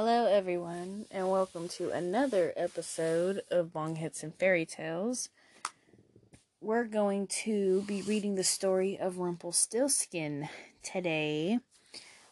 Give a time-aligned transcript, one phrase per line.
[0.00, 5.28] Hello, everyone, and welcome to another episode of Bong Hits and Fairy Tales.
[6.60, 10.48] We're going to be reading the story of Rumpelstiltskin
[10.84, 11.58] today.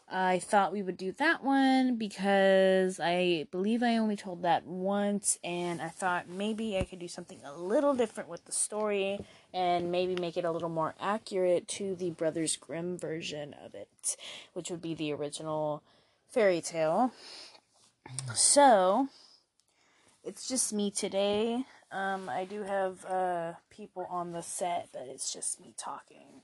[0.08, 5.36] I thought we would do that one because I believe I only told that once,
[5.42, 9.18] and I thought maybe I could do something a little different with the story
[9.52, 14.16] and maybe make it a little more accurate to the Brothers Grimm version of it,
[14.52, 15.82] which would be the original
[16.28, 17.10] fairy tale.
[18.34, 19.08] So,
[20.24, 21.64] it's just me today.
[21.92, 26.42] Um, I do have uh, people on the set, but it's just me talking.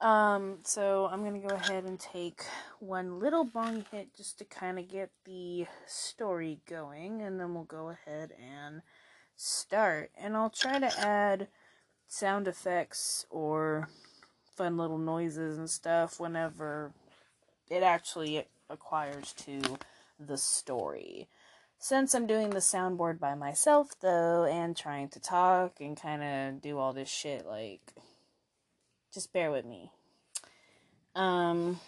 [0.00, 2.42] Um, so I'm gonna go ahead and take
[2.78, 7.64] one little bong hit just to kind of get the story going, and then we'll
[7.64, 8.82] go ahead and
[9.36, 10.10] start.
[10.16, 11.48] And I'll try to add
[12.06, 13.88] sound effects or
[14.54, 16.92] fun little noises and stuff whenever
[17.70, 19.60] it actually acquires to
[20.18, 21.28] the story.
[21.78, 26.62] Since I'm doing the soundboard by myself, though, and trying to talk and kind of
[26.62, 27.92] do all this shit, like,
[29.12, 29.90] just bear with me.
[31.14, 31.80] Um,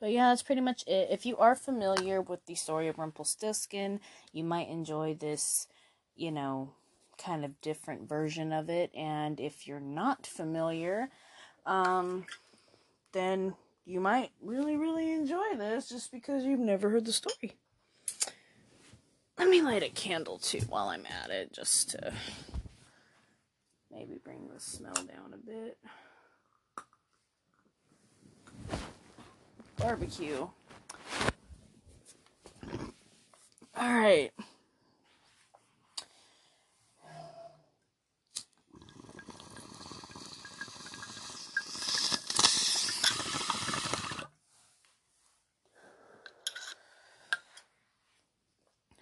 [0.00, 1.08] but yeah, that's pretty much it.
[1.10, 4.00] If you are familiar with the story of Rumpelstiltskin,
[4.32, 5.66] you might enjoy this,
[6.14, 6.70] you know,
[7.18, 8.90] kind of different version of it.
[8.94, 11.10] And if you're not familiar,
[11.66, 12.26] um,
[13.12, 13.54] then
[13.90, 17.56] you might really, really enjoy this just because you've never heard the story.
[19.36, 22.12] Let me light a candle too while I'm at it, just to
[23.90, 25.78] maybe bring the smell down a bit.
[29.76, 30.46] Barbecue.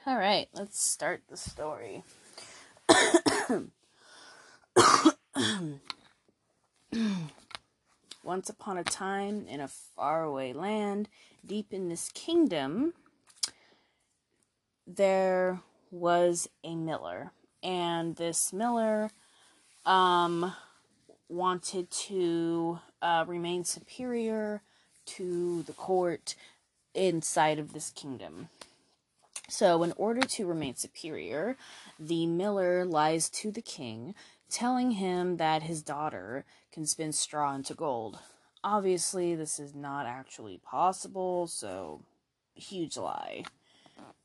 [0.09, 2.05] All right, let's start the story.
[8.23, 11.09] Once upon a time, in a faraway land,
[11.45, 12.93] deep in this kingdom,
[14.87, 19.11] there was a miller, and this miller
[19.85, 20.55] um,
[21.29, 24.63] wanted to uh, remain superior
[25.07, 26.35] to the court
[26.95, 28.49] inside of this kingdom.
[29.49, 31.57] So, in order to remain superior,
[31.99, 34.15] the miller lies to the king,
[34.51, 38.19] telling him that his daughter can spin straw into gold.
[38.63, 42.03] Obviously, this is not actually possible, so
[42.55, 43.45] huge lie.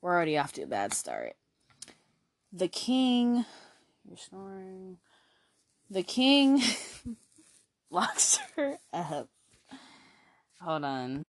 [0.01, 1.35] We're already off to a bad start.
[2.51, 3.45] The king,
[4.05, 4.97] you're snoring.
[5.89, 6.61] The king
[7.89, 9.29] locks her up.
[10.59, 11.23] Hold on.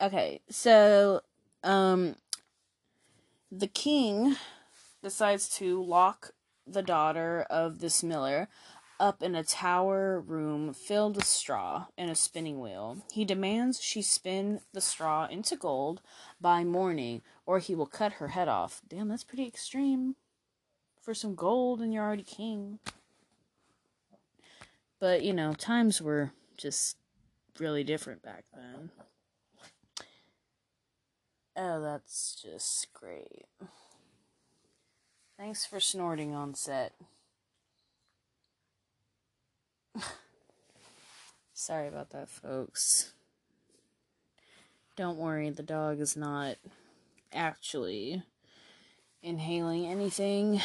[0.00, 1.22] Okay, so
[1.62, 2.16] um
[3.50, 4.36] the king
[5.02, 6.32] decides to lock
[6.66, 8.48] the daughter of this miller
[8.98, 13.04] up in a tower room filled with straw and a spinning wheel.
[13.12, 16.00] He demands she spin the straw into gold
[16.40, 18.80] by morning, or he will cut her head off.
[18.88, 20.16] Damn, that's pretty extreme
[21.00, 22.78] for some gold, and you're already king.
[24.98, 26.96] But, you know, times were just
[27.58, 28.90] really different back then.
[31.58, 33.46] Oh, that's just great.
[35.38, 36.92] Thanks for snorting on set.
[41.54, 43.12] Sorry about that, folks.
[44.96, 46.56] Don't worry, the dog is not
[47.32, 48.22] actually
[49.22, 50.60] inhaling anything.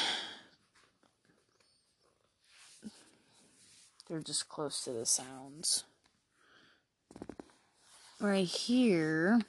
[4.09, 5.85] They're just close to the sounds.
[8.19, 9.39] Right here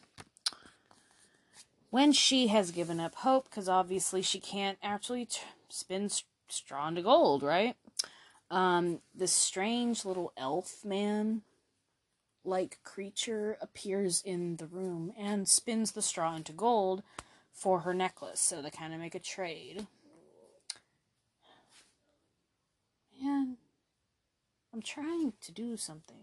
[1.93, 6.89] when she has given up hope, because obviously she can't actually t- spin st- straw
[6.89, 7.77] into gold, right?
[8.51, 11.43] Um, this strange little elf man
[12.47, 17.03] like creature appears in the room and spins the straw into gold
[17.53, 18.41] for her necklace.
[18.41, 19.87] So they kind of make a trade.
[23.23, 23.59] Man,
[24.73, 26.17] I'm trying to do something.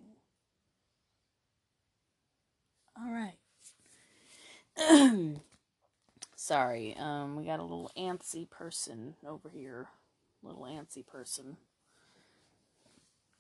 [3.00, 3.38] All right.
[6.50, 9.86] Sorry, um, we got a little antsy person over here.
[10.42, 11.58] Little antsy person.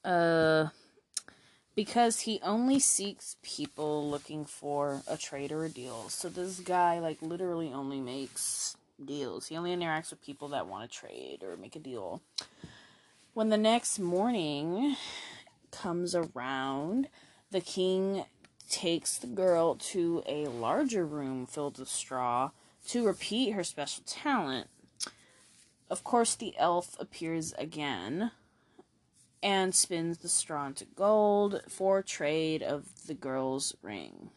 [0.06, 0.67] Uh,
[1.73, 6.07] because he only seeks people looking for a trade or a deal.
[6.09, 9.47] So this guy, like, literally only makes deals.
[9.47, 12.21] He only interacts with people that want to trade or make a deal.
[13.33, 14.95] When the next morning
[15.71, 17.07] comes around,
[17.50, 18.25] the king
[18.69, 22.51] takes the girl to a larger room filled with straw
[22.89, 24.68] to repeat her special talent.
[25.91, 28.31] Of course, the elf appears again
[29.44, 34.31] and spins the straw into gold for trade of the girl's ring.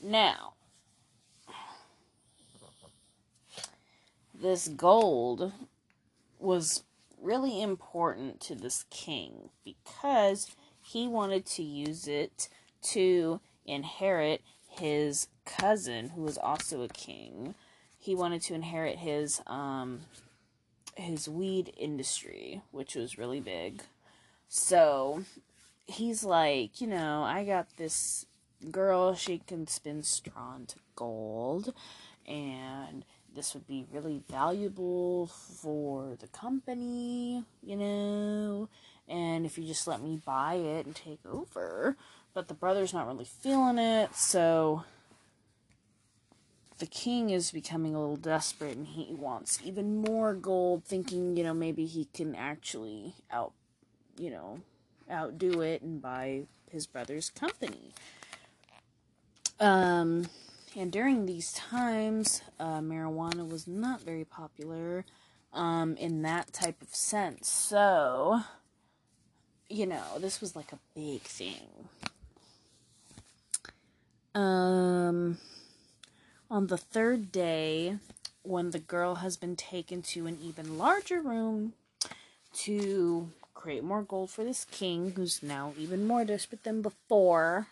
[0.00, 0.52] Now,
[4.32, 5.52] this gold
[6.38, 6.84] was
[7.20, 12.48] really important to this king because he wanted to use it
[12.82, 17.54] to inherit his cousin, who was also a king.
[17.98, 20.00] He wanted to inherit his um
[20.96, 23.82] his weed industry, which was really big.
[24.48, 25.24] So
[25.86, 28.26] he's like, you know, I got this
[28.70, 31.74] girl, she can spin straw into gold,
[32.26, 38.68] and this would be really valuable for the company, you know,
[39.08, 41.96] and if you just let me buy it and take over.
[42.34, 44.84] But the brother's not really feeling it, so
[46.78, 51.44] the king is becoming a little desperate and he wants even more gold, thinking, you
[51.44, 53.52] know, maybe he can actually out,
[54.18, 54.60] you know,
[55.10, 57.92] outdo it and buy his brother's company.
[59.60, 60.28] Um,
[60.76, 65.04] and during these times, uh, marijuana was not very popular
[65.52, 67.48] um, in that type of sense.
[67.48, 68.40] So,
[69.68, 71.88] you know, this was like a big thing.
[74.34, 75.38] Um,
[76.50, 77.98] on the third day,
[78.42, 81.74] when the girl has been taken to an even larger room
[82.54, 87.68] to create more gold for this king, who's now even more desperate than before,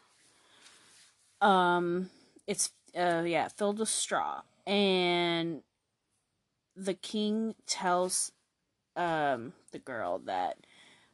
[1.40, 2.10] um,
[2.46, 4.42] it's uh yeah filled with straw.
[4.66, 5.62] And
[6.76, 8.32] the king tells
[8.96, 10.58] um the girl that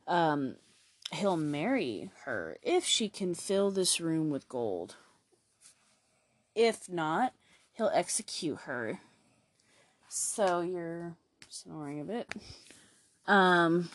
[0.06, 0.56] um
[1.12, 4.96] he'll marry her if she can fill this room with gold
[6.58, 7.32] if not
[7.72, 9.00] he'll execute her
[10.08, 11.14] so you're
[11.48, 12.28] snoring a bit
[13.26, 13.88] um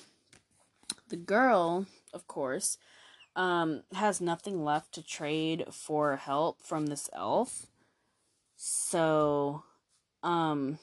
[1.10, 2.78] the girl of course
[3.36, 7.68] um has nothing left to trade for help from this elf
[8.66, 9.62] so,
[10.24, 10.80] um,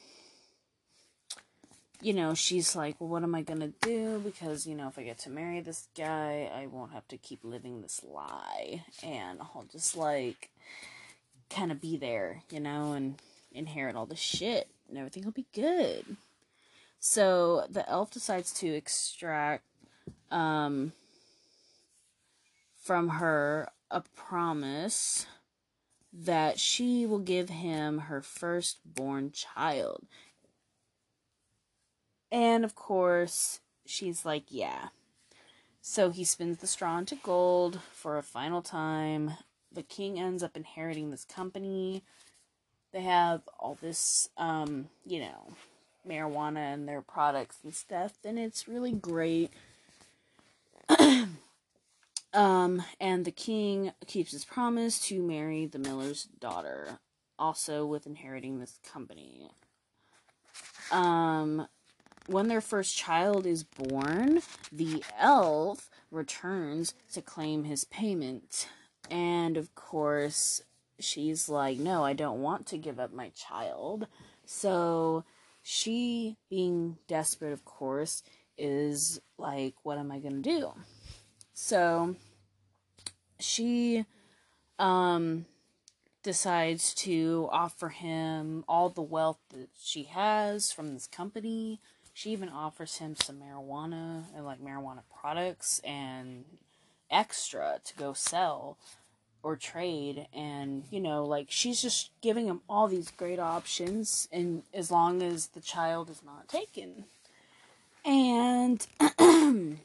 [2.03, 4.21] you know, she's like, well, what am I gonna do?
[4.23, 7.43] Because, you know, if I get to marry this guy, I won't have to keep
[7.43, 8.85] living this lie.
[9.03, 10.51] And I'll just, like,
[11.51, 13.21] kind of be there, you know, and
[13.53, 14.69] inherit all the shit.
[14.89, 16.17] And everything will be good.
[16.99, 19.65] So, the elf decides to extract,
[20.31, 20.93] um,
[22.77, 25.27] from her a promise
[26.13, 30.07] that she will give him her firstborn child.
[32.33, 34.89] And of course, she's like, yeah.
[35.81, 39.33] So he spins the straw into gold for a final time.
[39.73, 42.03] The king ends up inheriting this company.
[42.93, 45.55] They have all this, um, you know,
[46.09, 49.51] marijuana and their products and stuff, and it's really great.
[52.33, 56.99] Um, and the king keeps his promise to marry the miller's daughter,
[57.39, 59.51] also with inheriting this company.
[60.93, 61.67] Um,
[62.27, 68.69] when their first child is born, the elf returns to claim his payment.
[69.11, 70.63] And of course,
[70.99, 74.07] she's like, No, I don't want to give up my child.
[74.45, 75.25] So
[75.63, 78.23] she, being desperate, of course,
[78.57, 80.73] is like, What am I going to do?
[81.53, 82.17] So
[83.39, 84.05] she
[84.79, 85.47] um
[86.23, 91.81] decides to offer him all the wealth that she has from this company.
[92.13, 96.45] She even offers him some marijuana and like marijuana products and
[97.11, 98.79] extra to go sell
[99.43, 104.63] or trade and you know like she's just giving him all these great options and
[104.75, 107.05] as long as the child is not taken
[108.05, 108.87] and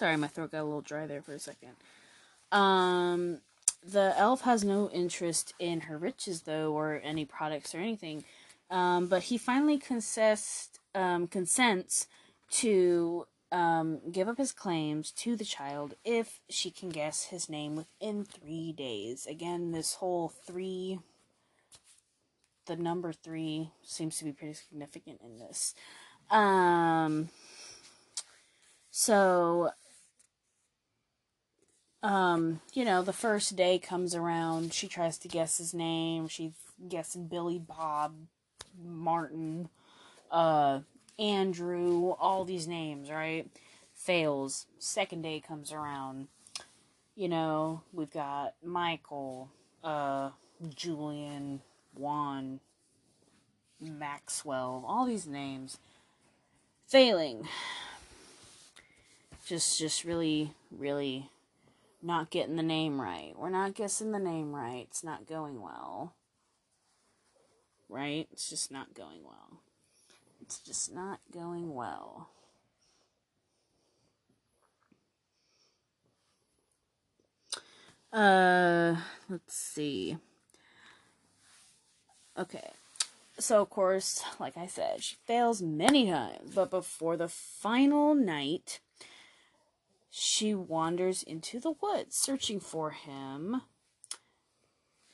[0.00, 1.72] Sorry, my throat got a little dry there for a second.
[2.50, 3.40] Um,
[3.86, 8.24] the elf has no interest in her riches, though, or any products or anything.
[8.70, 12.06] Um, but he finally consist, um, consents
[12.52, 17.76] to um, give up his claims to the child if she can guess his name
[17.76, 19.26] within three days.
[19.26, 20.98] Again, this whole three,
[22.66, 25.74] the number three seems to be pretty significant in this.
[26.30, 27.30] Um,
[28.90, 29.70] so
[32.02, 36.28] um, you know, the first day comes around, she tries to guess his name.
[36.28, 36.52] She's
[36.88, 38.14] guessing Billy Bob,
[38.82, 39.68] Martin,
[40.30, 40.80] uh,
[41.20, 43.46] Andrew, all these names, right?
[44.00, 44.66] fails.
[44.78, 46.28] Second day comes around.
[47.14, 49.50] You know, we've got Michael,
[49.84, 50.30] uh,
[50.74, 51.60] Julian,
[51.94, 52.60] Juan,
[53.80, 55.78] Maxwell, all these names
[56.86, 57.46] failing.
[59.46, 61.28] Just just really really
[62.02, 63.32] not getting the name right.
[63.36, 64.86] We're not guessing the name right.
[64.88, 66.14] It's not going well.
[67.88, 68.28] Right?
[68.32, 69.60] It's just not going well.
[70.50, 72.28] It's just not going well.
[78.12, 78.96] Uh,
[79.28, 80.16] let's see.
[82.36, 82.68] Okay.
[83.38, 88.80] So, of course, like I said, she fails many times, but before the final night,
[90.10, 93.62] she wanders into the woods searching for him.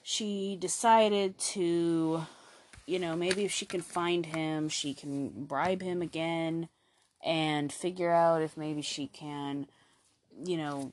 [0.03, 2.23] She decided to,
[2.87, 6.69] you know, maybe if she can find him, she can bribe him again
[7.25, 9.67] and figure out if maybe she can,
[10.45, 10.93] you know,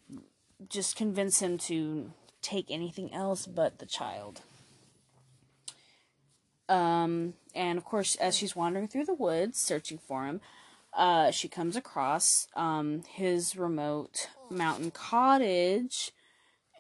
[0.69, 4.41] just convince him to take anything else but the child.
[6.67, 10.41] Um, and of course, as she's wandering through the woods searching for him,
[10.95, 16.11] uh, she comes across um, his remote mountain cottage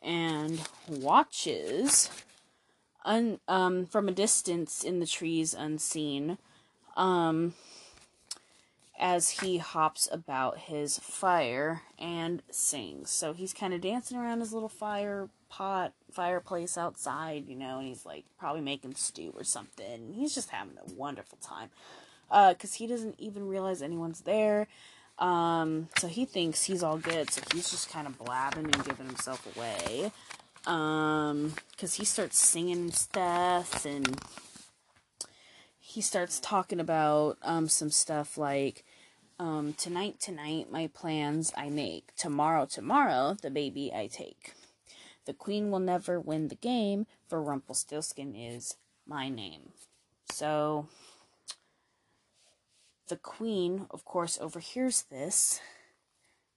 [0.01, 2.09] and watches
[3.05, 6.37] un- um, from a distance in the trees unseen
[6.95, 7.53] um,
[8.99, 13.09] as he hops about his fire and sings.
[13.09, 17.87] So he's kind of dancing around his little fire pot fireplace outside, you know, and
[17.87, 20.13] he's like probably making stew or something.
[20.13, 21.69] He's just having a wonderful time.
[22.31, 24.67] Uh, cause he doesn't even realize anyone's there.
[25.19, 29.05] Um, so he thinks he's all good, so he's just kind of blabbing and giving
[29.05, 30.11] himself away.
[30.65, 34.21] Um, cause he starts singing stuff and
[35.77, 38.85] he starts talking about um some stuff like
[39.39, 44.53] um tonight tonight my plans I make tomorrow tomorrow the baby I take
[45.25, 48.75] the queen will never win the game, for Rumpelstiltskin is
[49.07, 49.71] my name.
[50.29, 50.87] So,
[53.07, 55.61] the queen, of course, overhears this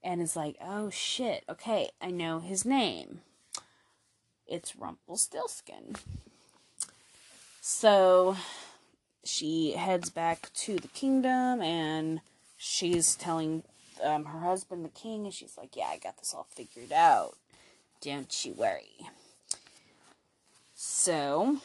[0.03, 3.21] and is like, oh shit, okay, I know his name.
[4.47, 5.97] It's Rumpelstiltskin.
[7.61, 8.37] So,
[9.25, 12.21] she heads back to the kingdom and
[12.57, 13.65] she's telling
[14.03, 17.37] um, her husband, the king, and she's like, yeah, I got this all figured out.
[18.00, 19.09] Don't you worry.
[20.75, 21.59] So,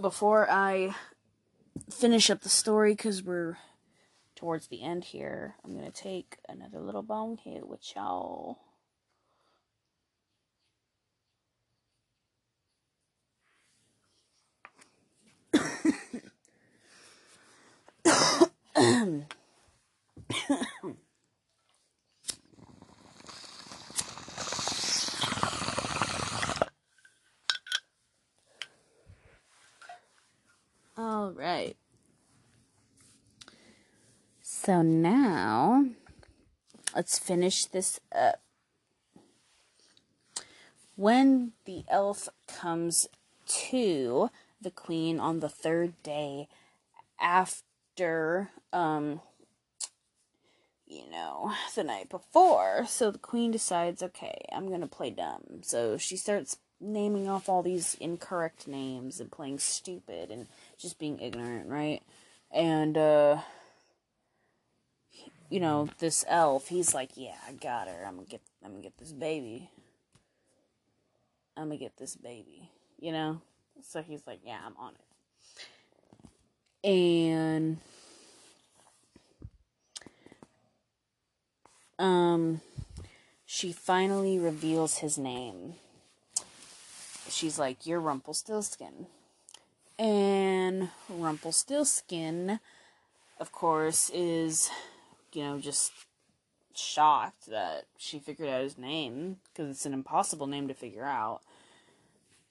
[0.00, 0.94] before I
[1.90, 3.56] finish up the story, because we're
[4.36, 8.58] towards the end here, I'm going to take another little bong hit with y'all.
[30.96, 31.76] All right.
[34.40, 35.84] So now
[36.94, 38.40] let's finish this up.
[40.96, 43.06] When the elf comes
[43.70, 44.30] to
[44.60, 46.48] the queen on the third day
[47.20, 47.67] after
[48.72, 49.20] um
[50.88, 52.86] you know, the night before.
[52.88, 55.60] So the queen decides, okay, I'm to play dumb.
[55.62, 60.46] So she starts naming off all these incorrect names and playing stupid and
[60.78, 62.02] just being ignorant, right?
[62.50, 63.38] And uh
[65.50, 68.04] you know, this elf, he's like, "Yeah, I got her.
[68.06, 69.70] I'm to get I'm to get this baby.
[71.56, 73.40] I'm to get this baby." You know?
[73.82, 75.07] So he's like, "Yeah, I'm on it."
[76.84, 77.78] And
[81.98, 82.60] um
[83.44, 85.74] she finally reveals his name
[87.30, 89.06] she's like, You're Rumpelstiltskin.
[89.98, 92.60] And Rumpelstiltskin,
[93.40, 94.70] of course, is,
[95.32, 95.92] you know, just
[96.74, 101.40] shocked that she figured out his name because it's an impossible name to figure out.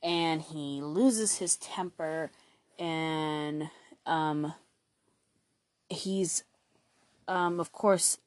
[0.04, 2.32] And he loses his temper
[2.78, 3.70] and
[4.08, 4.54] um
[5.90, 6.44] he's
[7.28, 8.18] um of course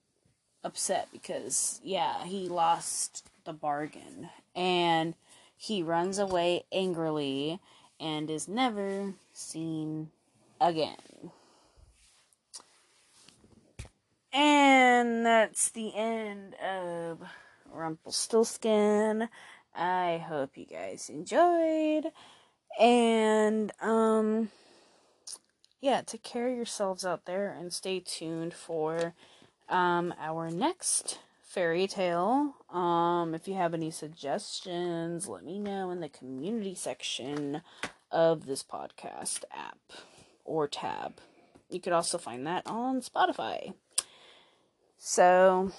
[0.62, 4.30] upset because yeah, he lost the bargain.
[4.54, 5.14] And
[5.56, 7.60] he runs away angrily
[7.99, 10.10] and is never seen
[10.60, 11.30] again.
[14.32, 17.20] And that's the end of
[17.72, 19.28] Rumpelstiltskin.
[19.75, 22.12] I hope you guys enjoyed.
[22.78, 24.50] And, um,
[25.80, 29.14] yeah, take care yourselves out there and stay tuned for
[29.68, 32.56] Um, our next fairy tale.
[32.70, 37.62] Um, if you have any suggestions, let me know in the community section
[38.10, 39.78] of this podcast app
[40.44, 41.20] or tab.
[41.68, 43.75] You could also find that on Spotify.
[44.99, 45.70] So,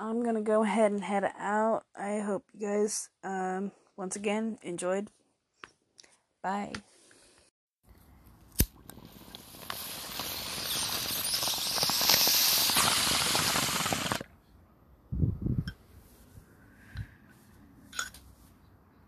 [0.00, 1.84] I'm gonna go ahead and head out.
[1.96, 5.10] I hope you guys, um, once again, enjoyed.
[6.42, 6.72] Bye.